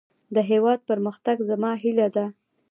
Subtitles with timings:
[0.35, 2.25] د هيواد پرمختګ زما هيله ده.